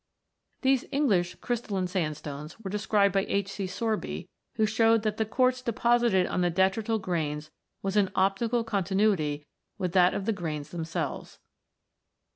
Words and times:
These 0.61 0.85
English 0.91 1.35
"crystalline 1.41 1.85
sandstones" 1.85 2.59
were 2.59 2.71
described 2.71 3.13
by 3.13 3.23
H. 3.27 3.49
C. 3.51 3.65
Sorbycss), 3.67 4.27
who 4.55 4.65
showed 4.65 5.03
that 5.03 5.17
the 5.17 5.25
quartz 5.27 5.61
deposited 5.61 6.25
on 6.25 6.41
the 6.41 6.49
detrital 6.49 6.99
grains 6.99 7.51
was 7.83 7.95
in 7.95 8.09
optical 8.15 8.63
continuity 8.63 9.45
with 9.77 9.91
that 9.91 10.15
of 10.15 10.25
the 10.25 10.33
grains 10.33 10.71
themselves. 10.71 11.37